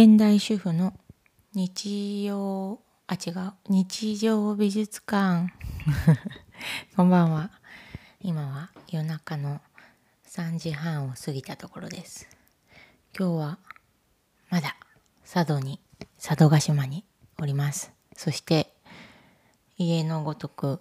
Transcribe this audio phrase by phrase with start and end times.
[0.00, 0.94] 現代主婦の
[1.54, 5.52] 日曜、あ、違う、日常美術館。
[6.94, 7.50] こんばんは。
[8.20, 9.60] 今は夜中の
[10.24, 12.28] 3時半を過ぎたところです。
[13.18, 13.58] 今日は
[14.50, 14.76] まだ
[15.28, 15.80] 佐渡に、
[16.22, 17.04] 佐渡島に
[17.42, 17.90] おります。
[18.14, 18.72] そして
[19.78, 20.80] 家のごとく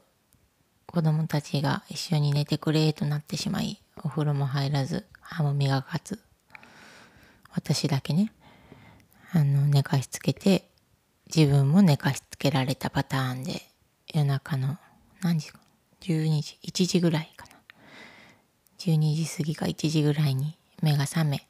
[0.85, 6.21] 子供たちが一緒に寝てくれとなってしまい、お風呂も入らず、歯も磨かず、
[7.51, 8.31] 私だけね、
[9.33, 10.69] あの、寝かしつけて、
[11.35, 13.61] 自分も寝かしつけられたパターンで、
[14.13, 14.77] 夜中の
[15.21, 15.59] 何時か
[16.01, 17.53] ?12 時、1時ぐらいかな。
[18.79, 21.47] 12時過ぎか1時ぐらいに目が覚め、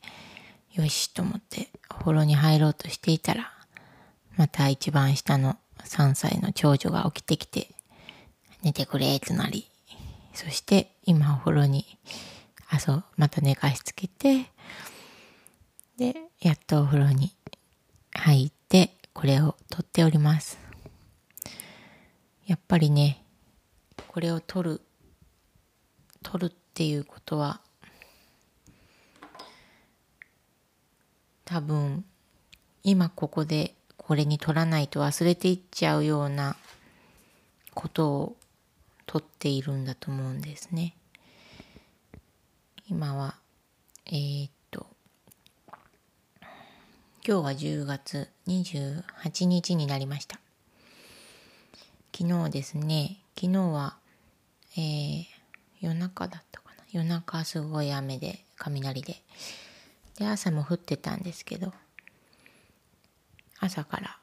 [0.73, 3.53] よしと思ってお風呂に入ろうとしていたら、
[4.35, 7.69] また一番下の3歳の長女が起きてきて、
[8.63, 9.69] 寝てくれとなり、
[10.33, 11.85] そして今お風呂に、
[12.69, 14.45] あ、そう、また寝かしつけて、
[15.97, 17.33] で、やっとお風呂に
[18.17, 20.59] 入って、これを撮っております。
[22.45, 23.23] やっぱりね、
[24.07, 24.81] これを撮る、
[26.23, 27.61] 撮るっていうことは、
[31.45, 32.03] 多分、
[32.83, 36.55] 今ここでこれに撮らないと忘れていっちゃうような
[37.73, 38.37] ことを
[39.05, 40.95] 撮っているんだと思うんですね。
[42.89, 43.35] 今は、
[44.05, 44.49] えー、
[47.29, 50.39] 今日は10月28日になりました。
[52.17, 53.97] 昨日ですね、昨日は、
[54.77, 55.25] えー
[55.81, 56.85] 夜中だったかな。
[56.89, 59.17] 夜中すごい雨で、雷で。
[60.17, 61.73] で、朝も降ってたんですけど、
[63.59, 64.17] 朝から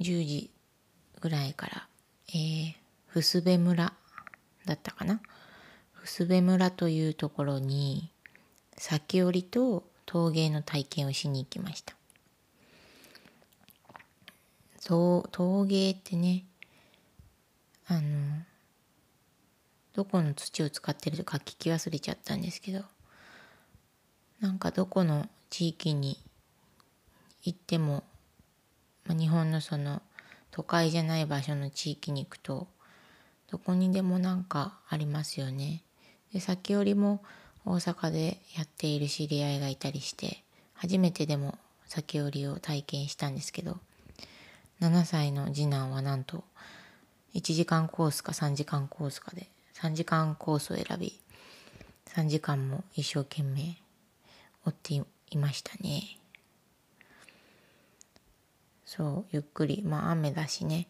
[0.00, 0.50] 10時
[1.20, 1.86] ぐらいから、
[2.30, 2.74] えー、
[3.06, 3.92] ふすべ村
[4.66, 5.20] だったかな。
[5.92, 8.10] ふすべ村というところに、
[8.76, 11.94] 先折りと陶芸の体験をしに行きました。
[14.84, 16.44] 陶芸ってね、
[17.86, 18.00] あの、
[19.94, 22.82] どこの土を使ってるとか聞き忘れちゃったんですけど、
[24.40, 26.18] なんかどこの地域に
[27.44, 28.04] 行っても、
[29.06, 30.02] まあ、日本のその
[30.50, 32.66] 都会じゃない場所の地域に行くと、
[33.50, 35.82] どこにでもなんかありますよね。
[36.32, 37.22] で、先折りも
[37.64, 40.42] 大阪でやっている知り合いがいたりして、
[40.74, 41.56] 初めてでも
[41.86, 43.78] 先折りを体験したんですけど、
[44.84, 46.44] 7歳の次男はなんと
[47.34, 51.18] 1時間コースか3時間コースかで3時間コースを選び
[52.14, 53.78] 3時間も一生懸命
[54.66, 54.94] 追って
[55.30, 56.18] いましたね。
[58.84, 60.86] そうゆっくりまあ雨だしね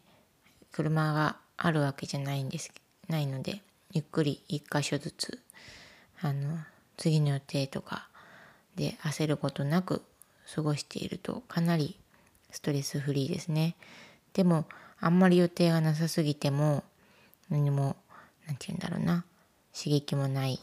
[0.73, 2.73] 車があるわけじゃないんです
[3.07, 3.61] ないので
[3.93, 5.39] ゆっくり一箇所ずつ
[6.21, 6.57] あの
[6.97, 8.09] 次の予定とか
[8.75, 10.01] で焦ることなく
[10.53, 11.97] 過ごしているとかなり
[12.55, 13.75] ストレスフリーですね。
[14.31, 14.65] でも、
[15.01, 16.85] あんまり予定がなさすぎても、
[17.49, 17.97] 何も、
[18.47, 19.25] なんて言うんだろうな、
[19.77, 20.61] 刺激もない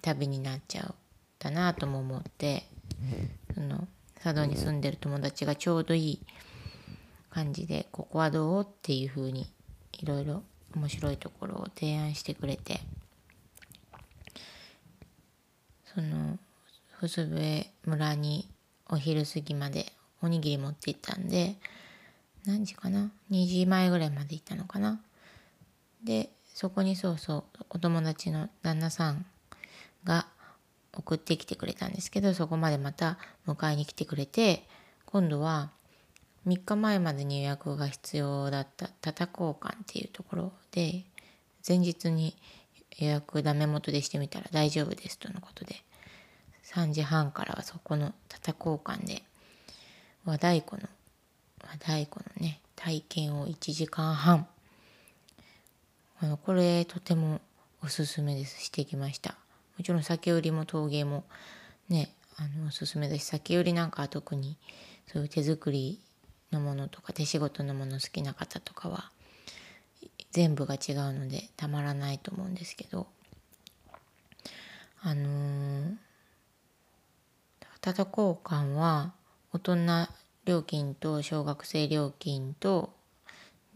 [0.00, 0.94] 旅になっちゃう
[1.38, 2.66] だなとも思って、
[3.54, 3.86] その、
[4.22, 6.20] 佐渡に住んでる友達がちょうどいい
[7.28, 9.46] 感じで、ここはどうっていう風に、
[9.92, 10.42] いろいろ
[10.74, 12.80] 面白いところを提案してくれて、
[15.94, 16.38] その、
[16.92, 18.48] ふすべ村に
[18.88, 19.92] お昼過ぎまで
[20.24, 21.56] おにぎり持って行ったんで、
[22.46, 25.00] 何時かな ?2 時前ぐらいまで行ったのかな？
[26.02, 29.26] で、そこにそうそう、お友達の旦那さん
[30.04, 30.26] が
[30.96, 34.66] 送ってきてくれたんですけど、そこまでまた迎えに来てくれて、
[35.06, 35.70] 今度は
[36.46, 41.04] 3日前までに予約が必要だったタタ交換っていうところで、
[41.66, 42.36] 前日に
[42.98, 45.76] 予約ダメ元でしてみたら大丈夫ですとのことで、
[46.72, 49.22] 3時半からはそこのタタ交換で、
[50.24, 50.88] 和太鼓の
[51.62, 54.46] 和太鼓のね体験を1時間半。
[56.20, 57.40] あのこれとても
[57.82, 58.62] おすすめです。
[58.62, 59.36] してきました。
[59.76, 61.24] もちろん先売りも陶芸も
[61.88, 64.56] ねあのおすすめだし先売りなんかは特に
[65.06, 66.00] そういう手作り
[66.52, 69.10] のものとか手仕事のもの好きな方とかは
[70.30, 73.06] 全部が違うのでたまらないと思うんですけど。
[75.06, 75.96] あのー、
[77.82, 79.12] タタ交換は
[79.54, 80.08] 大人
[80.46, 82.92] 料金と小学生料金と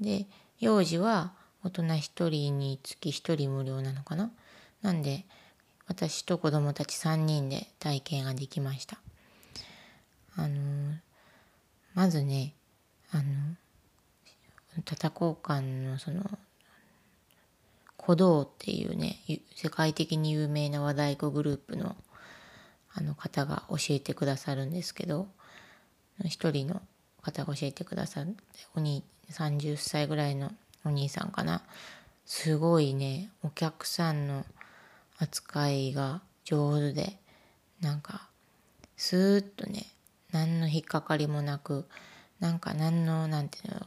[0.01, 0.27] で
[0.59, 1.33] 幼児は
[1.63, 4.33] 大人1人につき1人無料なのかな？
[4.83, 5.25] なんで
[5.87, 8.99] 私と子供たち3人で体験ができました。
[10.35, 10.59] あの
[11.95, 12.55] まずね
[13.13, 13.23] あの
[14.85, 15.61] タタ交換
[15.91, 16.29] のその
[17.97, 19.21] 鼓動っていうね
[19.55, 21.95] 世界的に有名な和太鼓グループの
[22.95, 25.29] あの方が教えてくださるんですけど
[26.26, 26.82] 一人の
[27.23, 28.35] 方が教えてくださって
[28.75, 30.53] お兄30歳ぐらいの
[30.85, 31.62] お兄さんかな。
[32.25, 34.44] すごいねお客さんの
[35.19, 37.17] 扱いが上手で
[37.81, 38.29] なんか
[38.97, 39.87] スーッとね
[40.31, 41.87] 何の引っかかりもなく
[42.38, 43.87] なんか何のなんていうの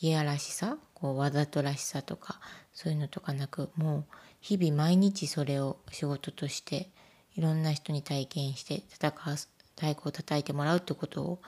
[0.00, 2.40] いやらしさこうわざとらしさとか
[2.72, 4.04] そういうのとかなくもう
[4.40, 6.88] 日々毎日それを仕事として
[7.34, 9.12] いろんな人に体験して戦
[9.82, 11.38] 太鼓を叩いてもらうってことを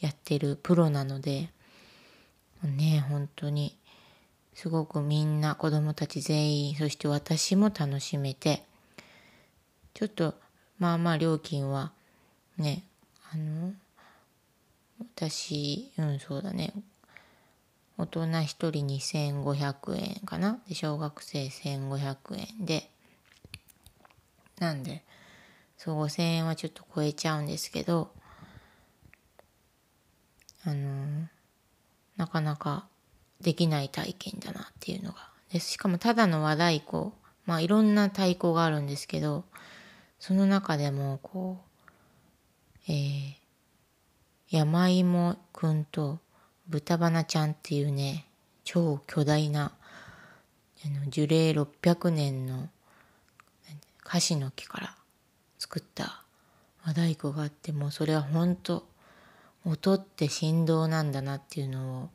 [0.00, 1.50] やってるプロなので
[2.64, 3.76] ね本当に
[4.54, 8.62] すごくみんな子供たち全員そして私も楽しめて
[9.92, 10.34] ちょっと
[10.78, 11.92] まあまあ料金は
[12.56, 12.84] ね
[13.30, 13.72] あの
[14.98, 16.72] 私うんそうだね。
[17.98, 18.70] 大人1人
[19.44, 20.58] 2500円かな？
[20.66, 22.16] で小学生1500
[22.60, 22.88] 円で。
[24.58, 25.02] なんで
[25.84, 28.12] そう5000円はちょっと超えちゃうんですけど
[30.64, 31.26] あの
[32.16, 32.86] なかなか
[33.40, 35.28] できない体験だなっていうのが。
[35.52, 37.10] でしかもただの和太鼓。
[37.46, 39.44] まあいろんな太鼓があるんですけど
[40.20, 43.34] その中でもこうえー、
[44.50, 46.20] 山芋くんと
[46.68, 48.26] 豚花ちゃんっていうね
[48.62, 49.72] 超巨大な
[50.86, 52.68] あの樹齢600年の
[54.04, 54.96] 樫の木から
[55.62, 56.24] 作った
[56.84, 58.84] 和太鼓があってもそれは本当
[59.64, 62.10] 音って振動なんだなっていうの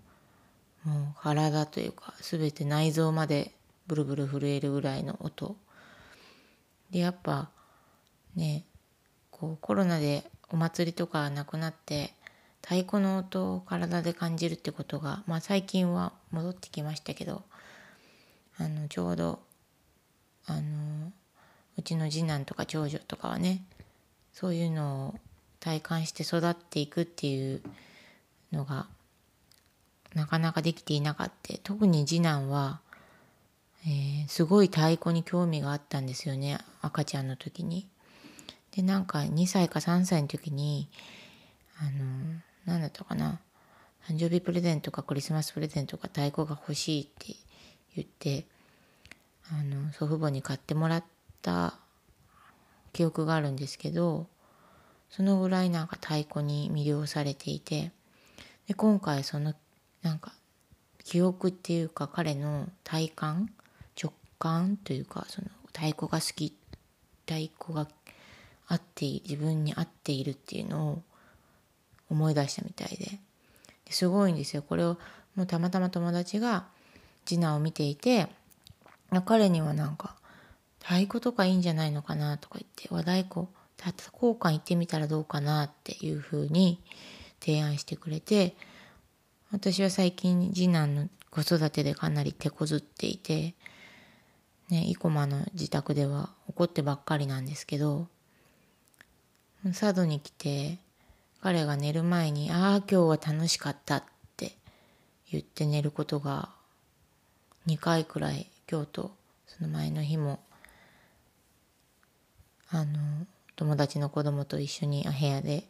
[0.84, 3.54] をもう体というか全て内臓まで
[3.88, 5.56] ブルブル震えるぐらいの音。
[6.92, 7.50] でやっぱ
[8.36, 8.66] ね
[9.32, 12.14] こうコロナでお祭りとかなくなって
[12.62, 17.44] 太鼓の音を体で感じるってことが、まあ、最近は戻ってきましたけど
[18.58, 19.40] あのちょうど
[20.48, 21.14] あの
[21.78, 23.64] うちの次男とか長女とかはね
[24.34, 25.16] そういうのを
[25.60, 27.62] 体感して育っていくっていう
[28.52, 28.88] のが
[30.14, 32.80] なかなかできていなかった特に次男は、
[33.86, 37.88] えー、すごい太鼓に興味があったんですよね赤ちゃんの時に。
[38.76, 40.88] でなんか2歳か3歳の時に
[41.80, 41.90] あの
[42.66, 43.40] 何だったかな
[44.08, 47.36] 誕生日プレゼントかクリスマスプレゼントか太鼓が欲しいって
[47.96, 48.46] 言って
[49.50, 51.04] あの祖父母に買ってもらっ
[51.42, 51.76] た
[52.94, 54.28] 記憶があるんですけど
[55.10, 57.92] そのぐらいなんか太鼓に魅了されていて
[58.68, 59.54] で今回その
[60.02, 60.34] なんか
[61.04, 63.50] 記憶っていうか彼の体感
[64.02, 66.54] 直感というかその太鼓が好き
[67.26, 67.88] 太鼓が
[68.68, 71.02] 合って自分に合っているっていうのを
[72.10, 73.20] 思い出したみたいで。
[73.90, 74.62] すごいんですよ。
[74.62, 74.98] これを
[75.36, 76.66] もうたまたま友達が
[77.26, 78.28] 次男を見ていて
[79.26, 80.16] 彼にはなんか
[80.80, 82.38] 太鼓とかいいんじゃないのかな？
[82.38, 83.48] とか言って和太鼓
[84.14, 86.82] 交換行ってみたらどうかなっていうふうに
[87.40, 88.56] 提案してくれて
[89.52, 93.54] 私は最近次男の子育てでかなり手こずっていて
[94.70, 98.08] ね生駒の自宅では怒ってばっかりなんですけど
[99.64, 100.80] 佐渡に来て
[101.42, 104.04] 彼が寝る前に「ああ今日は楽しかった」っ
[104.38, 104.58] て
[105.32, 106.50] 言って寝ることが
[107.68, 109.12] 2回くらい今日と
[109.46, 110.40] その前の日も
[112.70, 115.64] あの友達の子供と一緒に部屋で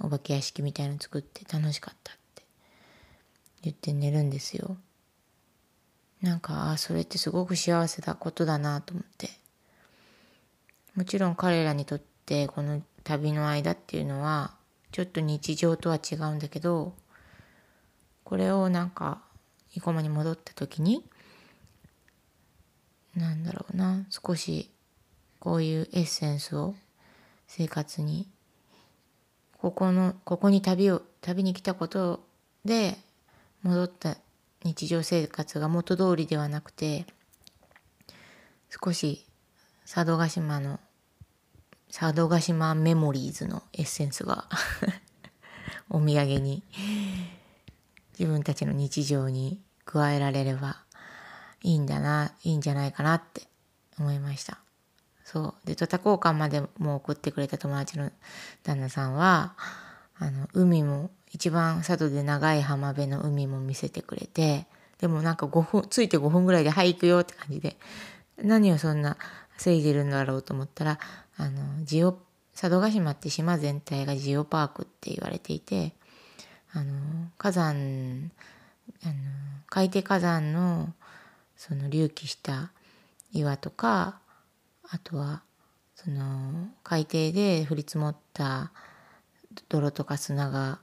[0.00, 2.42] お化け屋敷みたいの作って楽しかったって
[3.62, 4.76] 言って寝るんですよ。
[6.20, 9.28] なんかあそれってすごく幸せなことだなと思って
[10.94, 14.54] もちろん彼らにとってこの旅の間っていうのは
[14.90, 16.94] ちょっと日常とは違うんだけど
[18.24, 19.20] これをなんか
[19.74, 21.04] 生駒に戻った時に
[23.14, 24.70] なんだろうな少し
[25.44, 26.74] こういうエッセンスを
[27.46, 28.26] 生活に
[29.58, 32.24] ここのここに旅を旅に来たこと
[32.64, 32.96] で
[33.62, 34.16] 戻った
[34.64, 37.04] 日常生活が元通りではなくて
[38.82, 39.26] 少し
[39.82, 40.80] 佐渡島の
[41.92, 44.48] 佐渡島メモリーズのエッセンスが
[45.90, 46.62] お土産に
[48.18, 50.82] 自分たちの日常に加えられれば
[51.62, 53.42] いいんだないいんじゃないかなって
[53.98, 54.63] 思いました。
[55.24, 55.66] そう。
[55.66, 58.12] でトタ交換までも送ってくれた友達の
[58.62, 59.54] 旦那さんは
[60.18, 64.66] あの海も一番佐渡で長い浜辺の海も見せてくれて
[64.98, 67.76] でもなんか5分ついて5分ぐらいで「はい行くよ」って感じで
[68.38, 69.16] 何をそんな
[69.56, 70.98] 防いでるんだろうと思ったら
[71.36, 72.16] あのジオ
[72.54, 75.92] 佐渡島って島全体がジオパークって言われていて
[76.72, 76.92] あの
[77.36, 78.30] 火山
[79.02, 79.14] あの
[79.68, 80.92] 海底火山の
[81.56, 82.70] その隆起した
[83.32, 84.20] 岩とか
[84.90, 85.42] あとは
[85.94, 88.72] その海底で降り積もった
[89.68, 90.78] 泥とか砂が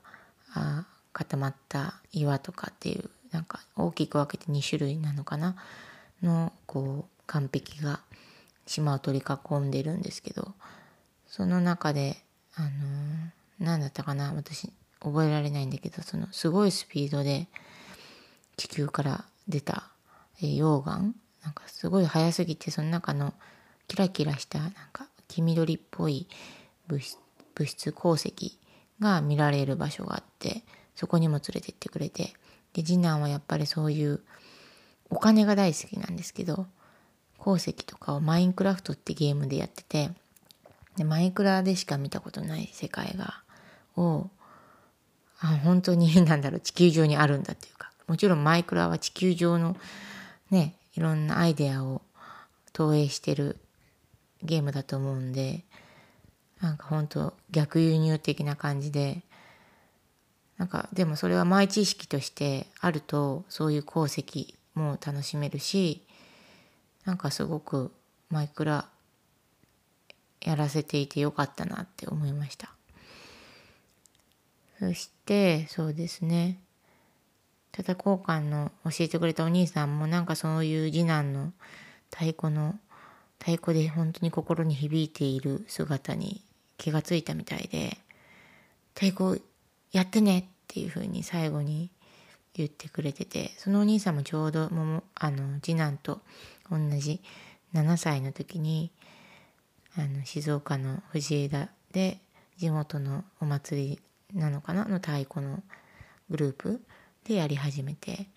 [1.14, 5.56] 固まった岩とかっていうなんか大きく分けて2種類なのかな？
[6.22, 8.02] のこう岸壁が
[8.66, 10.54] 島を取り囲んでるんですけど
[11.28, 12.18] その中で
[12.56, 12.70] あの
[13.60, 14.34] 何だったかな？
[14.34, 17.48] 私覚えられないんだけどそのすごいスピードで
[18.56, 19.90] 地球から出た、
[20.42, 21.14] 溶岩？
[21.44, 23.34] なんかすごい速すぎてその中の
[23.92, 26.26] キラキラしたなんか黄緑っぽい
[26.88, 27.04] 物
[27.66, 28.58] 質鉱石
[29.02, 30.64] が見られる場所があって
[30.96, 32.34] そこにも連れてってくれて
[32.72, 34.22] で次男はやっぱりそういう
[35.10, 36.68] お金が大好きなんですけど
[37.38, 40.12] 鉱石とかをマインクラフトってゲームでやってて
[40.96, 43.44] でマイクラでしか見たことない世界が
[43.98, 44.30] を
[45.42, 49.76] あ本当に なんだろう地球上にあるんだっていうかもちろんマイクラは地球上の
[50.50, 52.02] ねいろんなアイデアを
[52.72, 53.58] 投影してる
[54.44, 55.64] ゲームだと思うんで
[56.62, 59.24] なんか本当逆輸入的な感じで
[60.58, 66.04] なんかでもそれは前知識としてあるとそういう鉱石も楽しめるし
[67.06, 67.92] なんかすごく
[68.30, 68.88] マイクラ
[70.40, 72.70] やらせていてよかったなって思いました。
[74.80, 76.60] そしてそうですね。
[77.72, 81.54] ただ交換の教えてくれたお兄さんもなんかそういう次男の
[82.10, 82.78] 太鼓の
[83.42, 86.44] 太鼓で本当に心に響いている姿に
[86.78, 87.98] 気がついたみたいで
[88.94, 89.44] 太鼓
[89.92, 91.90] やってねっていう風に最後に
[92.54, 96.22] 言ってくれててそのお兄さんもちょうどもあの次男と
[96.70, 97.22] 同じ
[97.74, 98.92] 7歳の時に
[99.98, 102.20] あの静岡の藤枝で
[102.58, 104.00] 地元のお祭
[104.34, 104.86] りなのかな？
[104.86, 105.64] の太鼓の
[106.30, 106.82] グループ
[107.26, 108.28] でやり始めて。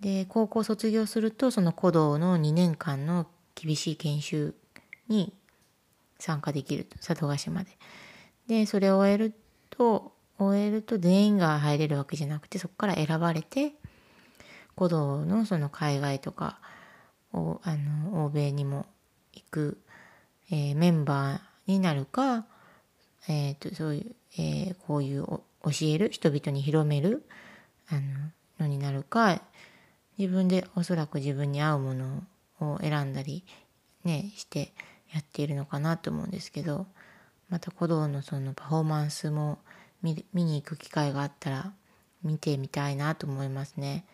[0.00, 3.26] で高校卒業するとその古道の2年間の
[3.60, 4.54] 厳しい研修
[5.08, 5.32] に
[6.18, 7.70] 参加できる佐渡島で。
[8.46, 9.34] でそれを終える
[9.70, 13.72] と終えると全員が入れるわけじゃなくてそこから選ばれて
[14.76, 16.58] 古道のその海外とか
[17.32, 18.86] をあの欧米にも
[19.34, 19.78] 行く、
[20.50, 22.46] えー、メンバーになるか、
[23.28, 25.42] えーと、そういう、えー、こういう教
[25.82, 27.24] える人々に広める
[27.90, 28.00] あの
[28.60, 29.40] のになるか
[30.16, 32.22] 自分でおそらく自分に合うもの
[32.60, 33.44] を選んだり
[34.04, 34.72] ねして
[35.12, 36.86] やっているのかなと思うんですけど
[37.48, 39.58] また鼓動のそのパフォーマンスも
[40.02, 41.72] 見に行く機会があったら
[42.22, 44.04] 見てみたいなと思いますね。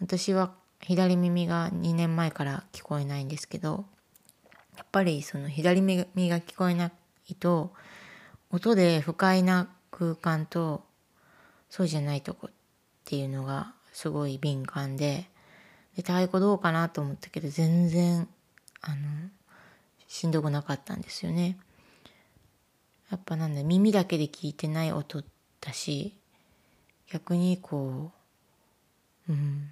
[0.00, 3.84] 私は左耳が2年前から聞こえないんですけど
[4.76, 6.90] やっぱりその左耳が聞こえな
[7.28, 7.72] いと
[8.50, 10.84] 音で不快な空間と
[11.70, 12.54] そうじゃないとこっ
[13.04, 15.28] ていうのがすごい敏感で
[15.96, 18.28] で太鼓どうかなと思ったけど全然
[18.80, 18.96] あの
[20.08, 21.58] しんどくなかったんですよね。
[23.10, 25.22] やっぱなんだ耳だけで聞いてない音
[25.60, 26.14] だし
[27.10, 28.10] 逆にこ
[29.28, 29.70] う、うん、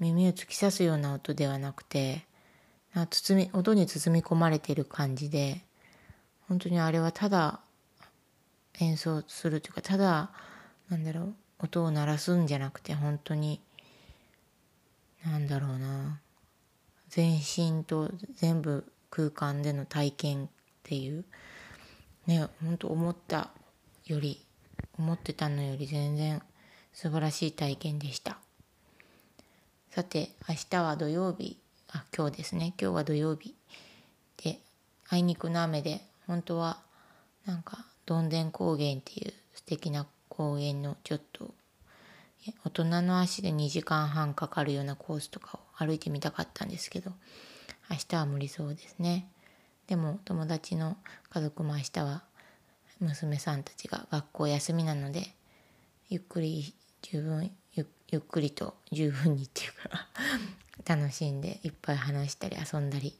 [0.00, 2.24] 耳を突き刺すような音ではなくて
[2.94, 5.60] な包み音に包み込まれてる感じで
[6.48, 7.60] 本当にあれはただ
[8.80, 10.30] 演奏するというかただ
[10.88, 13.60] なんだろう音を鳴らすんじゃなくて本当に
[15.24, 16.20] なんだろうな。
[17.08, 20.48] 全身と全部空間での体験っ
[20.82, 21.24] ていう。
[22.26, 23.50] ね本当思った
[24.04, 24.44] より
[24.98, 26.42] 思ってたのより全然
[26.92, 28.38] 素晴らしい体験でした。
[29.90, 31.58] さて明日は土曜日。
[31.90, 32.74] あ今日ですね。
[32.80, 33.54] 今日は土曜日。
[34.42, 34.60] で
[35.08, 36.78] あいにくの雨で本当は
[37.46, 41.54] なんかどんでん高原っていう素敵な公園のちょっと
[42.64, 47.12] 大人の足で2時間半かかるようなコースとかを歩いてみたかったんですけど
[47.90, 49.28] 明日は無理そうですね。
[49.86, 50.98] でも友達の
[51.30, 52.22] 家族も明日は
[53.00, 55.34] 娘さんたちが学校休みなので
[56.08, 57.50] ゆっくり十分
[58.10, 60.06] ゆっくりと十分にっていうか
[60.96, 63.18] 楽しんでいっぱい話したり遊んだり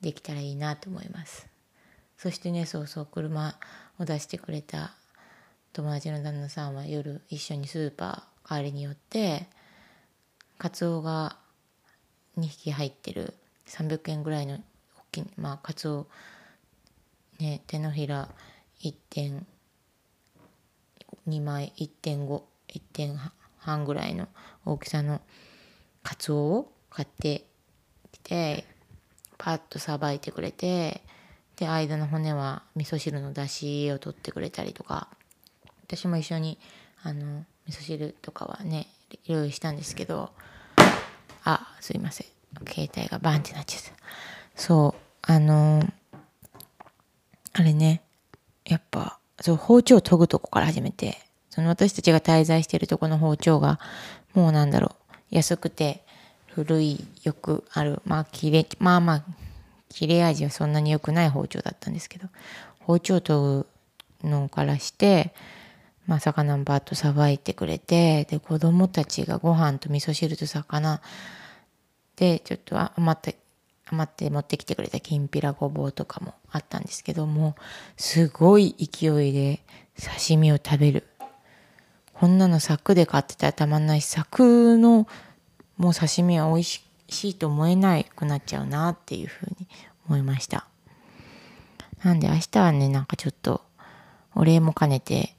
[0.00, 1.48] できたらいいなと思います。
[2.16, 3.58] そしてねそうそう車
[3.98, 4.94] を出してくれた
[5.72, 9.46] 友達の旦那さんは夜一緒にスーパー帰りによって
[10.58, 11.36] カツオが
[12.38, 13.34] 2匹入ってる。
[13.70, 14.60] 300円ぐらいの大
[15.12, 16.06] きいまあカツオ
[17.38, 18.28] ね手のひら
[18.82, 19.42] 1.2
[21.42, 22.42] 枚1.51
[22.92, 23.16] 点
[23.58, 24.28] 半ぐらいの
[24.66, 25.20] 大きさの
[26.02, 27.44] カツオを買って
[28.10, 28.64] きて
[29.38, 31.02] パッとさばいてくれて
[31.56, 35.08] で間の骨は味噌汁の出汁を取ってくれたりとか。
[35.96, 36.58] 私も一緒に
[37.02, 38.86] あの味噌汁とかはね
[39.24, 40.30] 用意したんですけど
[41.44, 42.26] あすいません。
[42.68, 43.90] 携帯がバンってなっちゃった。
[44.54, 45.82] そうあの
[47.52, 48.02] あれね
[48.64, 51.18] やっぱそう包丁研ぐとこから始めて
[51.50, 53.80] その私たちが滞在してるとこの包丁が、
[54.34, 56.02] もうなんだろう、安くて
[56.46, 59.24] 古い、よくある、まあ切れ、まあまあ、
[59.88, 62.28] 切れ味はそんなに良くない包丁だったんですけど、
[62.78, 63.66] 包丁研ぐ
[64.22, 65.34] のからして、
[66.10, 71.00] まあ魚バッとさばいてくれて、で、子供たちがご飯と味噌汁と魚。
[72.16, 73.30] で、ちょっと余った
[73.92, 77.56] 余って持ってきてくれたきんぴらごぼうとかもあったんですけども
[77.96, 79.64] すごい勢いで
[80.00, 81.06] 刺身を食べる。
[82.14, 85.08] こんなの柵で買ってたらたまんないし柵の
[85.76, 89.66] もう刺身は美味しいと思えなくなっちゃうなっていうふうに
[90.08, 90.66] 思いました。
[92.04, 93.62] なんで明日はねなんかちょっと
[94.34, 95.34] お礼も兼ねて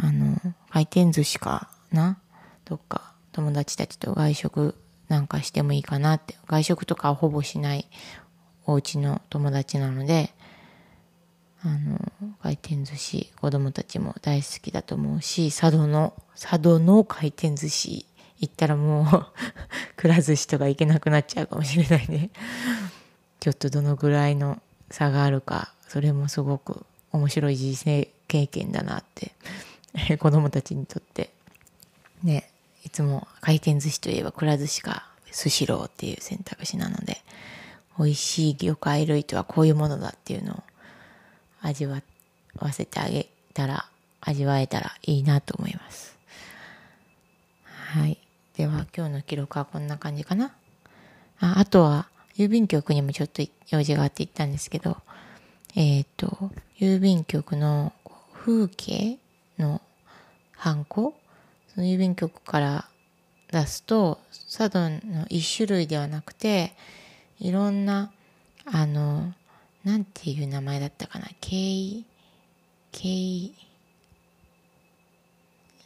[0.00, 0.36] あの
[0.70, 2.18] 回転寿司かな？
[2.64, 4.74] どっか友達たちと外食
[5.08, 6.36] なんかしてもいいかなって。
[6.46, 7.86] 外食とかはほぼしない
[8.64, 10.32] お家の友達なので、
[11.64, 11.98] あの、
[12.42, 18.06] 回転寿司、子供たちも大好きだと思うし、佐渡の、佐渡の回転寿司
[18.38, 19.26] 行ったらもう
[19.96, 22.30] くら寿司とか行けなくなっちゃうかもしれないね。
[23.40, 29.32] ちょっとどのぐらいの差があるか、それもすごく面白い人生経験だなって
[30.18, 31.30] 子供たちにとって
[32.22, 32.50] ね
[32.84, 37.22] いつも回転寿司といえばくら寿司かスシローっていう選択肢なので
[37.98, 40.62] 美味しい魚介類とはこういうものだっていうのを
[41.60, 42.02] 味わ
[42.56, 43.86] わせてあげたら
[44.20, 46.16] 味わえたらいいなと思います。
[47.64, 48.18] はい。
[48.56, 50.52] では今日の記録はこんな感じかな。
[51.40, 54.96] ああとは郵便局にもちょっと用事があって行ったんですけど
[55.74, 57.92] えっ、ー、と郵便局の
[58.32, 59.18] 風景
[59.58, 59.80] の
[60.56, 61.14] ハンコ
[61.74, 62.88] その郵便局から
[63.50, 66.72] 出すと佐渡の一種類ではなくて
[67.38, 68.12] いろんな
[68.66, 69.32] あの
[69.84, 71.28] なんていう名前だったかな？
[71.40, 72.04] 経緯？
[72.92, 73.54] 経緯？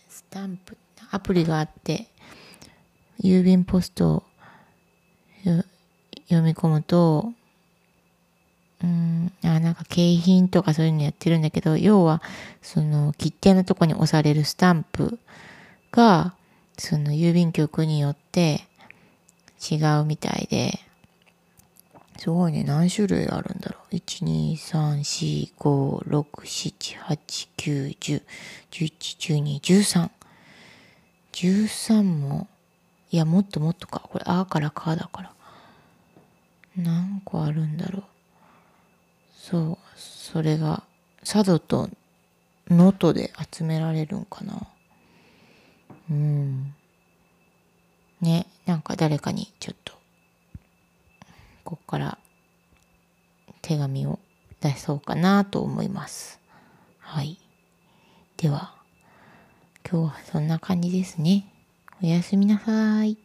[0.09, 0.77] スタンプ？
[1.11, 2.07] アプリがあって
[3.20, 4.23] 郵便ポストを
[5.44, 7.33] 読み込むと
[8.83, 12.21] うんあなんか景品とかそういうのやってるんだけど要は
[12.62, 15.18] その切手のとこに押されるスタンプ
[15.92, 16.35] が、
[16.79, 18.66] その郵便局によって
[19.71, 20.81] 違うみたいで、
[22.18, 23.95] すごいね、何種類あるんだろう。
[23.95, 28.23] 1、2、3、4、5、6、7、8、9、10、
[28.71, 30.11] 11、12、13。
[31.33, 32.49] 13も、
[33.11, 34.01] いや、もっともっとか。
[34.01, 35.33] これ、あからかだから。
[36.77, 38.05] 何個あるんだろう。
[39.42, 40.85] そう、それが、
[41.24, 41.90] 佐渡と
[42.68, 44.68] 能登で集められるんかな。
[46.09, 46.72] うん。
[48.20, 49.94] ね、なんか誰かにちょっと、
[51.64, 52.18] こっから
[53.62, 54.20] 手紙を
[54.61, 56.38] 出そうかなと思います。
[57.00, 57.37] はい。
[58.37, 58.76] では、
[59.85, 61.52] 今日はそんな感じですね。
[62.00, 63.18] おやすみなさい。